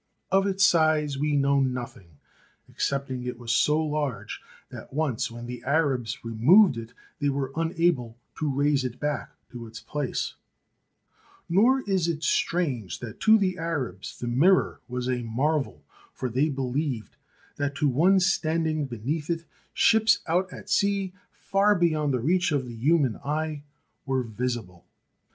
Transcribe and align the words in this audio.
Of 0.31 0.47
its 0.47 0.65
size 0.65 1.19
we 1.19 1.35
know 1.35 1.59
nothing 1.59 2.17
excepting 2.67 3.23
it 3.23 3.37
was 3.37 3.51
so 3.51 3.79
large 3.79 4.41
that 4.69 4.91
once 4.91 5.29
when 5.29 5.45
the 5.45 5.61
Arabs 5.63 6.25
removed 6.25 6.75
it 6.75 6.95
they 7.19 7.29
were 7.29 7.51
unable 7.55 8.17
to 8.39 8.49
raise 8.51 8.83
it 8.83 8.99
back 8.99 9.29
to 9.51 9.67
its 9.67 9.79
place. 9.79 10.33
i8o 10.33 11.49
THE 11.49 11.53
SEVEN 11.53 11.63
WONDERS 11.63 11.87
Nor 11.87 11.93
is 11.95 12.07
it 12.07 12.23
strange 12.23 12.97
that 13.01 13.19
to 13.19 13.37
the 13.37 13.59
Arabs 13.59 14.17
the 14.17 14.25
mirror 14.27 14.81
was 14.87 15.07
a 15.07 15.21
marvel, 15.21 15.83
for 16.11 16.29
they 16.31 16.49
believed 16.49 17.15
that 17.57 17.75
to 17.75 17.87
one 17.87 18.19
stand 18.19 18.65
ing 18.65 18.85
beneath 18.87 19.29
it, 19.29 19.45
ships 19.71 20.21
out 20.25 20.51
at 20.51 20.67
sea, 20.67 21.13
far 21.31 21.75
beyond 21.75 22.11
the 22.11 22.19
reach 22.21 22.51
of 22.51 22.65
the 22.65 22.73
human 22.73 23.17
eye, 23.17 23.61
were 24.07 24.23
visible. 24.23 24.83